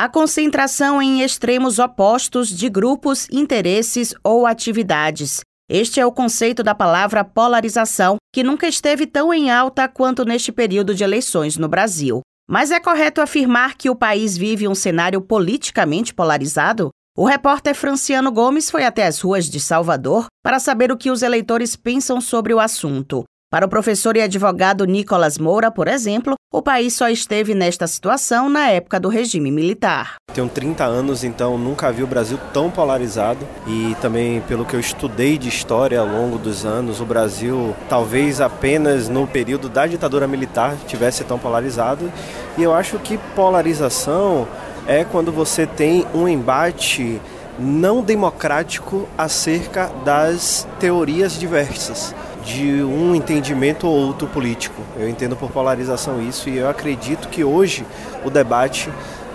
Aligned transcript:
a 0.00 0.08
concentração 0.08 1.02
em 1.02 1.20
extremos 1.20 1.78
opostos 1.78 2.48
de 2.48 2.70
grupos, 2.70 3.28
interesses 3.30 4.14
ou 4.24 4.46
atividades. 4.46 5.40
Este 5.68 6.00
é 6.00 6.06
o 6.06 6.10
conceito 6.10 6.62
da 6.62 6.74
palavra 6.74 7.22
polarização, 7.22 8.16
que 8.32 8.42
nunca 8.42 8.66
esteve 8.66 9.06
tão 9.06 9.30
em 9.30 9.50
alta 9.50 9.86
quanto 9.86 10.24
neste 10.24 10.50
período 10.50 10.94
de 10.94 11.04
eleições 11.04 11.58
no 11.58 11.68
Brasil. 11.68 12.22
Mas 12.48 12.70
é 12.70 12.80
correto 12.80 13.20
afirmar 13.20 13.76
que 13.76 13.90
o 13.90 13.94
país 13.94 14.38
vive 14.38 14.66
um 14.66 14.74
cenário 14.74 15.20
politicamente 15.20 16.14
polarizado? 16.14 16.88
O 17.14 17.26
repórter 17.26 17.74
Franciano 17.74 18.32
Gomes 18.32 18.70
foi 18.70 18.86
até 18.86 19.06
as 19.06 19.20
ruas 19.20 19.50
de 19.50 19.60
Salvador 19.60 20.28
para 20.42 20.58
saber 20.58 20.90
o 20.90 20.96
que 20.96 21.10
os 21.10 21.20
eleitores 21.20 21.76
pensam 21.76 22.22
sobre 22.22 22.54
o 22.54 22.58
assunto. 22.58 23.24
Para 23.52 23.66
o 23.66 23.68
professor 23.68 24.16
e 24.16 24.22
advogado 24.22 24.84
Nicolas 24.84 25.36
Moura, 25.36 25.72
por 25.72 25.88
exemplo, 25.88 26.34
o 26.52 26.62
país 26.62 26.94
só 26.94 27.08
esteve 27.08 27.52
nesta 27.52 27.84
situação 27.88 28.48
na 28.48 28.68
época 28.68 29.00
do 29.00 29.08
regime 29.08 29.50
militar. 29.50 30.14
Tenho 30.32 30.48
30 30.48 30.84
anos, 30.84 31.24
então 31.24 31.58
nunca 31.58 31.90
vi 31.90 32.04
o 32.04 32.06
Brasil 32.06 32.38
tão 32.52 32.70
polarizado 32.70 33.44
e 33.66 33.96
também 34.00 34.40
pelo 34.42 34.64
que 34.64 34.74
eu 34.74 34.78
estudei 34.78 35.36
de 35.36 35.48
história 35.48 35.98
ao 35.98 36.06
longo 36.06 36.38
dos 36.38 36.64
anos, 36.64 37.00
o 37.00 37.04
Brasil 37.04 37.74
talvez 37.88 38.40
apenas 38.40 39.08
no 39.08 39.26
período 39.26 39.68
da 39.68 39.84
ditadura 39.84 40.28
militar 40.28 40.76
tivesse 40.86 41.24
tão 41.24 41.36
polarizado. 41.36 42.08
E 42.56 42.62
eu 42.62 42.72
acho 42.72 43.00
que 43.00 43.18
polarização 43.34 44.46
é 44.86 45.02
quando 45.02 45.32
você 45.32 45.66
tem 45.66 46.06
um 46.14 46.28
embate 46.28 47.20
não 47.58 48.00
democrático 48.00 49.08
acerca 49.18 49.90
das 50.04 50.68
teorias 50.78 51.36
diversas 51.36 52.14
de 52.44 52.82
um 52.82 53.14
entendimento 53.14 53.86
ou 53.86 54.06
outro 54.06 54.26
político. 54.26 54.82
Eu 54.96 55.08
entendo 55.08 55.36
por 55.36 55.50
polarização 55.50 56.20
isso 56.20 56.48
e 56.48 56.56
eu 56.56 56.68
acredito 56.68 57.28
que 57.28 57.44
hoje 57.44 57.84
o 58.24 58.30
debate 58.30 58.90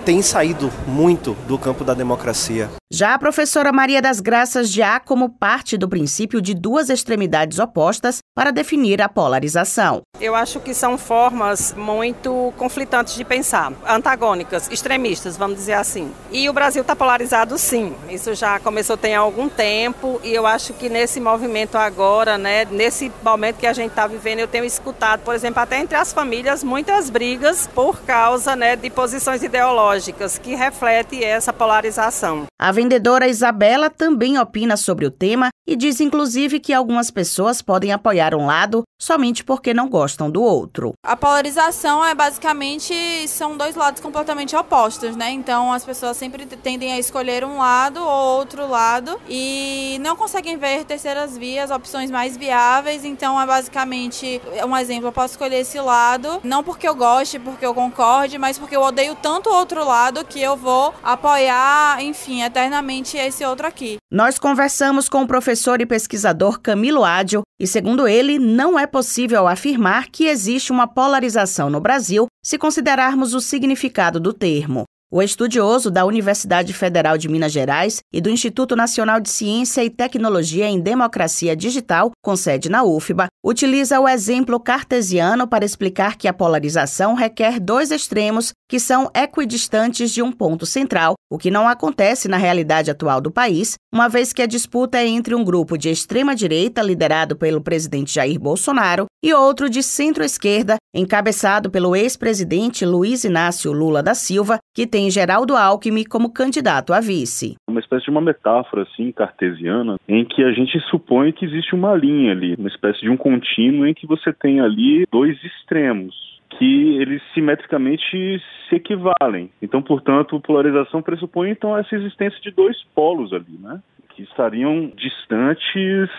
tem 0.06 0.22
saído 0.22 0.72
muito 0.88 1.36
do 1.48 1.58
campo 1.58 1.84
da 1.84 1.94
democracia. 1.94 2.70
Já 2.94 3.16
a 3.16 3.20
professora 3.20 3.72
Maria 3.72 4.00
das 4.00 4.20
Graças 4.20 4.72
já 4.72 5.00
como 5.00 5.28
parte 5.28 5.76
do 5.76 5.90
princípio 5.90 6.40
de 6.40 6.54
duas 6.54 6.88
extremidades 6.88 7.58
opostas 7.58 8.20
para 8.36 8.52
definir 8.52 9.02
a 9.02 9.10
polarização. 9.10 10.04
Eu 10.22 10.36
acho 10.36 10.60
que 10.60 10.72
são 10.72 10.96
formas 10.96 11.74
muito 11.74 12.54
conflitantes 12.56 13.16
de 13.16 13.26
pensar, 13.26 13.74
antagônicas, 13.88 14.70
extremistas, 14.70 15.36
vamos 15.36 15.58
dizer 15.58 15.74
assim. 15.74 16.12
E 16.32 16.48
o 16.48 16.54
Brasil 16.54 16.84
está 16.84 16.96
polarizado 16.96 17.58
sim. 17.58 17.96
Isso 18.08 18.36
já 18.36 18.60
começou 18.60 18.96
tem 18.96 19.16
algum 19.16 19.50
tempo 19.50 20.22
e 20.24 20.32
eu 20.32 20.46
acho 20.46 20.72
que 20.74 20.88
nesse 20.88 21.20
movimento 21.20 21.80
agora, 21.80 22.38
né, 22.38 22.66
nesse 22.66 23.12
momento 23.24 23.58
que 23.58 23.66
a 23.66 23.74
gente 23.74 23.90
está 23.90 24.06
vivendo, 24.06 24.40
eu 24.40 24.48
tenho 24.48 24.64
escutado, 24.64 25.22
por 25.22 25.34
exemplo, 25.34 25.60
até 25.60 25.80
entre 25.80 25.98
as 25.98 26.14
famílias, 26.14 26.64
muitas 26.64 27.10
brigas 27.10 27.66
por 27.66 28.02
causa, 28.02 28.56
né, 28.56 28.76
de 28.76 28.92
posições 28.92 29.42
ideológicas 29.42 30.38
que 30.38 30.54
refletem 30.54 31.24
essa 31.24 31.52
polarização. 31.52 32.46
A 32.62 32.75
vendedora 32.76 33.30
Isabela 33.30 33.90
também 33.90 34.38
opina 34.38 34.76
sobre 34.76 35.06
o 35.06 35.12
tema 35.12 35.48
e 35.66 35.78
diz 35.78 36.02
inclusive 36.02 36.60
que 36.60 36.74
algumas 36.74 37.10
pessoas 37.10 37.62
podem 37.62 37.94
apoiar 37.94 38.36
um 38.36 38.46
lado 38.46 38.84
somente 39.00 39.44
porque 39.44 39.74
não 39.74 39.90
gostam 39.90 40.30
do 40.30 40.42
outro. 40.42 40.94
A 41.06 41.16
polarização 41.16 42.04
é 42.04 42.16
basicamente 42.16 43.28
são 43.28 43.58
dois 43.58 43.76
lados 43.76 44.02
completamente 44.02 44.56
opostos, 44.56 45.16
né? 45.16 45.32
Então 45.32 45.72
as 45.72 45.86
pessoas 45.86 46.18
sempre 46.18 46.46
tendem 46.46 46.94
a 46.94 47.00
escolher 47.00 47.44
um 47.44 47.58
lado 47.58 48.02
ou 48.02 48.38
outro 48.38 48.68
lado 48.68 49.20
e 49.28 49.98
não 50.02 50.16
conseguem 50.16 50.58
ver 50.58 50.86
terceiras 50.86 51.38
vias, 51.38 51.72
opções 51.72 52.10
mais 52.10 52.38
viáveis. 52.38 53.04
Então 53.04 53.40
é 53.40 53.46
basicamente 53.46 54.42
um 54.68 54.76
exemplo, 54.78 55.08
eu 55.08 55.14
posso 55.14 55.34
escolher 55.34 55.58
esse 55.58 55.80
lado 55.80 56.40
não 56.44 56.64
porque 56.64 56.88
eu 56.88 56.96
goste, 56.96 57.40
porque 57.40 57.66
eu 57.66 57.74
concorde, 57.74 58.38
mas 58.38 58.58
porque 58.58 58.76
eu 58.76 58.82
odeio 58.82 59.16
tanto 59.16 59.50
o 59.50 59.56
outro 59.56 59.86
lado 59.86 60.24
que 60.26 60.42
eu 60.42 60.56
vou 60.56 60.94
apoiar, 61.04 62.02
enfim, 62.02 62.42
eternamente 62.44 63.18
esse 63.18 63.44
outro 63.46 63.68
aqui. 63.68 63.98
Nós 64.16 64.40
conversamos 64.40 65.10
com 65.10 65.24
o 65.24 65.28
professor 65.28 65.82
e 65.82 65.86
pesquisador 65.86 66.62
Camilo 66.62 67.04
Ádio 67.04 67.42
e, 67.60 67.68
segundo 67.68 68.08
ele, 68.08 68.40
não 68.40 68.80
é 68.80 68.88
possível 68.88 69.46
afirmar 69.46 70.08
que 70.08 70.28
existe 70.28 70.72
uma 70.72 70.88
polarização 70.88 71.70
no 71.70 71.82
Brasil 71.82 72.28
se 72.42 72.58
considerarmos 72.58 73.34
o 73.34 73.42
significado 73.42 74.18
do 74.18 74.32
termo. 74.32 74.86
O 75.16 75.22
estudioso 75.22 75.90
da 75.90 76.04
Universidade 76.04 76.74
Federal 76.74 77.18
de 77.18 77.30
Minas 77.30 77.54
Gerais 77.54 78.02
e 78.14 78.20
do 78.20 78.30
Instituto 78.30 78.76
Nacional 78.76 79.22
de 79.22 79.30
Ciência 79.30 79.82
e 79.82 79.90
Tecnologia 79.90 80.68
em 80.68 80.78
Democracia 80.78 81.56
Digital, 81.56 82.12
com 82.22 82.36
sede 82.36 82.68
na 82.68 82.84
UFBA, 82.84 83.28
utiliza 83.42 83.98
o 83.98 84.10
exemplo 84.10 84.60
cartesiano 84.60 85.48
para 85.48 85.64
explicar 85.64 86.18
que 86.18 86.28
a 86.28 86.34
polarização 86.34 87.14
requer 87.14 87.62
dois 87.62 87.92
extremos 87.92 88.52
que 88.70 88.78
são 88.78 89.10
equidistantes 89.16 90.12
de 90.12 90.22
um 90.22 90.34
ponto 90.34 90.66
central, 90.66 91.14
o 91.32 91.38
que 91.38 91.50
não 91.50 91.66
acontece 91.66 92.28
na 92.28 92.36
realidade 92.36 92.92
atual 92.92 93.22
do 93.22 93.32
país, 93.32 93.76
uma 93.94 94.10
vez 94.10 94.34
que 94.34 94.42
a 94.42 94.48
disputa 94.48 94.98
é 94.98 95.08
entre 95.08 95.34
um 95.34 95.46
grupo 95.46 95.78
de 95.78 95.90
extrema-direita, 95.90 96.82
liderado 96.82 97.38
pelo 97.38 97.62
presidente 97.62 98.14
Jair 98.16 98.40
Bolsonaro, 98.40 99.06
e 99.24 99.34
outro 99.34 99.70
de 99.70 99.82
centro-esquerda, 99.82 100.76
encabeçado 100.94 101.70
pelo 101.70 101.96
ex-presidente 101.96 102.86
Luiz 102.86 103.24
Inácio 103.24 103.72
Lula 103.72 104.04
da 104.04 104.14
Silva, 104.14 104.60
que 104.76 104.86
tem 104.86 105.10
Geraldo 105.10 105.56
Alckmin 105.56 106.04
como 106.04 106.34
candidato 106.34 106.94
a 106.94 107.00
vice. 107.00 107.56
Uma 107.66 107.80
espécie 107.80 108.04
de 108.04 108.12
uma 108.12 108.20
metáfora 108.20 108.84
assim 108.84 109.10
cartesiana, 109.12 109.96
em 110.08 110.26
que 110.26 110.44
a 110.44 110.52
gente 110.52 110.78
supõe 110.90 111.32
que 111.32 111.46
existe 111.46 111.74
uma 111.74 111.96
linha 111.96 112.34
ali, 112.34 112.56
uma 112.56 112.68
espécie 112.68 113.00
de 113.00 113.10
um 113.10 113.16
contínuo 113.16 113.88
em 113.88 113.94
que 113.94 114.06
você 114.06 114.34
tem 114.34 114.60
ali 114.60 115.08
dois 115.10 115.42
extremos 115.44 116.14
que 116.58 116.98
eles 117.02 117.22
simetricamente 117.34 118.42
se 118.70 118.76
equivalem. 118.76 119.50
Então, 119.62 119.82
portanto, 119.82 120.40
polarização 120.40 121.02
pressupõe 121.02 121.50
então 121.50 121.78
essa 121.78 121.96
existência 121.96 122.40
de 122.42 122.52
dois 122.52 122.82
polos 122.94 123.34
ali, 123.34 123.58
né? 123.60 123.82
Que 124.10 124.24
estariam 124.24 124.90
distantes 124.96 126.10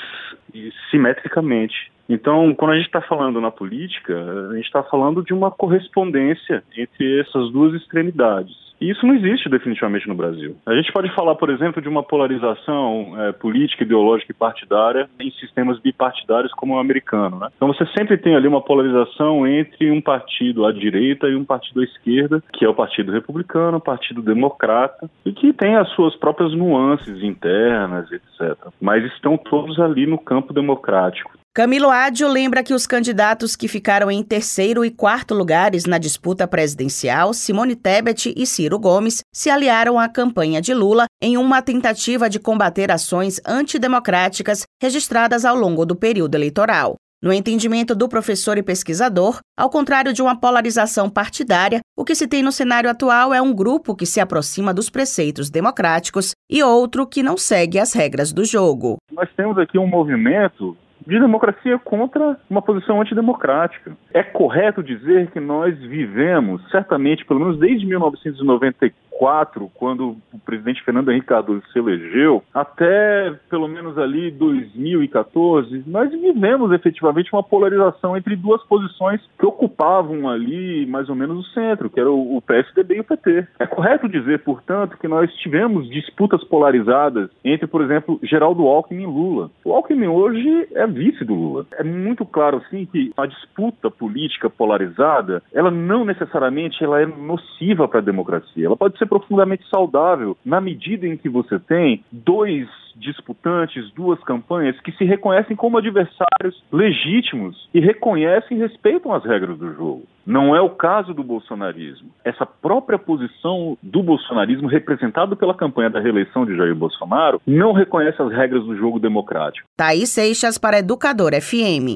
simetricamente. 0.90 1.90
Então, 2.08 2.54
quando 2.54 2.72
a 2.72 2.76
gente 2.76 2.86
está 2.86 3.00
falando 3.00 3.40
na 3.40 3.50
política, 3.50 4.14
a 4.50 4.54
gente 4.54 4.66
está 4.66 4.82
falando 4.82 5.22
de 5.22 5.34
uma 5.34 5.50
correspondência 5.50 6.62
entre 6.76 7.20
essas 7.20 7.50
duas 7.50 7.74
extremidades. 7.74 8.66
E 8.80 8.90
isso 8.90 9.06
não 9.06 9.14
existe 9.14 9.48
definitivamente 9.48 10.06
no 10.06 10.14
Brasil. 10.14 10.56
A 10.66 10.74
gente 10.74 10.92
pode 10.92 11.12
falar, 11.14 11.34
por 11.36 11.50
exemplo, 11.50 11.80
de 11.80 11.88
uma 11.88 12.02
polarização 12.02 13.14
é, 13.18 13.32
política, 13.32 13.82
ideológica 13.82 14.32
e 14.32 14.34
partidária 14.34 15.08
em 15.18 15.30
sistemas 15.32 15.78
bipartidários 15.80 16.52
como 16.52 16.74
o 16.74 16.78
americano. 16.78 17.38
Né? 17.38 17.48
Então 17.56 17.68
você 17.68 17.86
sempre 17.96 18.18
tem 18.18 18.36
ali 18.36 18.46
uma 18.46 18.60
polarização 18.60 19.46
entre 19.46 19.90
um 19.90 20.00
partido 20.00 20.66
à 20.66 20.72
direita 20.72 21.26
e 21.26 21.34
um 21.34 21.44
partido 21.44 21.80
à 21.80 21.84
esquerda, 21.84 22.42
que 22.52 22.64
é 22.64 22.68
o 22.68 22.74
Partido 22.74 23.12
Republicano, 23.12 23.78
o 23.78 23.80
Partido 23.80 24.20
Democrata, 24.20 25.08
e 25.24 25.32
que 25.32 25.52
tem 25.52 25.76
as 25.76 25.88
suas 25.90 26.14
próprias 26.16 26.52
nuances 26.52 27.22
internas, 27.22 28.10
etc. 28.12 28.56
Mas 28.80 29.04
estão 29.04 29.38
todos 29.38 29.80
ali 29.80 30.06
no 30.06 30.18
campo 30.18 30.52
democrático. 30.52 31.30
Camilo 31.56 31.88
Ádio 31.88 32.28
lembra 32.28 32.62
que 32.62 32.74
os 32.74 32.86
candidatos 32.86 33.56
que 33.56 33.66
ficaram 33.66 34.10
em 34.10 34.22
terceiro 34.22 34.84
e 34.84 34.90
quarto 34.90 35.32
lugares 35.32 35.86
na 35.86 35.96
disputa 35.96 36.46
presidencial, 36.46 37.32
Simone 37.32 37.74
Tebet 37.74 38.34
e 38.36 38.44
Ciro 38.44 38.78
Gomes, 38.78 39.22
se 39.32 39.48
aliaram 39.48 39.98
à 39.98 40.06
campanha 40.06 40.60
de 40.60 40.74
Lula 40.74 41.06
em 41.18 41.38
uma 41.38 41.62
tentativa 41.62 42.28
de 42.28 42.38
combater 42.38 42.90
ações 42.90 43.40
antidemocráticas 43.46 44.64
registradas 44.82 45.46
ao 45.46 45.56
longo 45.56 45.86
do 45.86 45.96
período 45.96 46.34
eleitoral. 46.34 46.96
No 47.22 47.32
entendimento 47.32 47.94
do 47.94 48.06
professor 48.06 48.58
e 48.58 48.62
pesquisador, 48.62 49.38
ao 49.58 49.70
contrário 49.70 50.12
de 50.12 50.20
uma 50.20 50.38
polarização 50.38 51.08
partidária, 51.08 51.80
o 51.96 52.04
que 52.04 52.14
se 52.14 52.28
tem 52.28 52.42
no 52.42 52.52
cenário 52.52 52.90
atual 52.90 53.32
é 53.32 53.40
um 53.40 53.54
grupo 53.54 53.96
que 53.96 54.04
se 54.04 54.20
aproxima 54.20 54.74
dos 54.74 54.90
preceitos 54.90 55.48
democráticos 55.48 56.32
e 56.50 56.62
outro 56.62 57.06
que 57.06 57.22
não 57.22 57.38
segue 57.38 57.78
as 57.78 57.94
regras 57.94 58.30
do 58.30 58.44
jogo. 58.44 58.98
Nós 59.10 59.30
temos 59.34 59.56
aqui 59.56 59.78
um 59.78 59.86
movimento 59.86 60.76
de 61.06 61.20
democracia 61.20 61.78
contra 61.78 62.36
uma 62.50 62.60
posição 62.60 63.00
antidemocrática. 63.00 63.96
É 64.12 64.22
correto 64.22 64.82
dizer 64.82 65.30
que 65.30 65.38
nós 65.40 65.78
vivemos, 65.78 66.60
certamente, 66.70 67.24
pelo 67.24 67.40
menos 67.40 67.58
desde 67.58 67.86
1994, 67.86 69.06
2004, 69.16 69.70
quando 69.74 70.16
presidente 70.46 70.82
Fernando 70.84 71.10
Henrique 71.10 71.26
Cardoso 71.26 71.62
se 71.72 71.78
elegeu, 71.78 72.42
até 72.54 73.34
pelo 73.50 73.66
menos 73.66 73.98
ali 73.98 74.30
2014, 74.30 75.82
nós 75.86 76.10
vivemos 76.10 76.72
efetivamente 76.72 77.32
uma 77.32 77.42
polarização 77.42 78.16
entre 78.16 78.36
duas 78.36 78.62
posições 78.64 79.20
que 79.38 79.44
ocupavam 79.44 80.28
ali 80.28 80.86
mais 80.86 81.08
ou 81.08 81.16
menos 81.16 81.38
o 81.38 81.50
centro, 81.50 81.90
que 81.90 82.00
era 82.00 82.10
o 82.10 82.40
PSDB 82.40 82.96
e 82.96 83.00
o 83.00 83.04
PT. 83.04 83.46
É 83.58 83.66
correto 83.66 84.08
dizer, 84.08 84.42
portanto, 84.44 84.96
que 84.98 85.08
nós 85.08 85.32
tivemos 85.34 85.90
disputas 85.90 86.42
polarizadas 86.44 87.28
entre, 87.44 87.66
por 87.66 87.82
exemplo, 87.82 88.18
Geraldo 88.22 88.66
Alckmin 88.66 89.02
e 89.02 89.06
Lula. 89.06 89.50
O 89.64 89.72
Alckmin 89.72 90.06
hoje 90.06 90.68
é 90.74 90.86
vice 90.86 91.24
do 91.24 91.34
Lula. 91.34 91.66
É 91.72 91.82
muito 91.82 92.24
claro, 92.24 92.58
assim, 92.58 92.86
que 92.86 93.12
a 93.16 93.26
disputa 93.26 93.90
política 93.90 94.48
polarizada, 94.48 95.42
ela 95.52 95.70
não 95.70 96.04
necessariamente 96.04 96.82
ela 96.84 97.00
é 97.00 97.06
nociva 97.06 97.88
para 97.88 97.98
a 97.98 98.02
democracia. 98.02 98.66
Ela 98.66 98.76
pode 98.76 98.96
ser 98.98 99.06
profundamente 99.06 99.68
saudável 99.68 100.35
na 100.44 100.60
medida 100.60 101.06
em 101.06 101.16
que 101.16 101.28
você 101.28 101.58
tem 101.58 102.04
dois 102.10 102.68
disputantes, 102.96 103.90
duas 103.92 104.18
campanhas 104.24 104.78
que 104.80 104.92
se 104.92 105.04
reconhecem 105.04 105.54
como 105.54 105.78
adversários 105.78 106.62
legítimos 106.72 107.68
e 107.72 107.80
reconhecem 107.80 108.56
e 108.56 108.60
respeitam 108.60 109.12
as 109.12 109.24
regras 109.24 109.58
do 109.58 109.74
jogo. 109.74 110.04
Não 110.26 110.56
é 110.56 110.60
o 110.60 110.70
caso 110.70 111.14
do 111.14 111.22
bolsonarismo. 111.22 112.10
Essa 112.24 112.44
própria 112.44 112.98
posição 112.98 113.78
do 113.82 114.02
bolsonarismo, 114.02 114.66
representado 114.66 115.36
pela 115.36 115.54
campanha 115.54 115.90
da 115.90 116.00
reeleição 116.00 116.44
de 116.44 116.56
Jair 116.56 116.74
Bolsonaro, 116.74 117.40
não 117.46 117.72
reconhece 117.72 118.20
as 118.20 118.32
regras 118.32 118.64
do 118.64 118.76
jogo 118.76 118.98
democrático. 118.98 119.68
Thaís 119.76 120.08
Seixas 120.08 120.58
para 120.58 120.78
Educador 120.78 121.32
FM. 121.40 121.94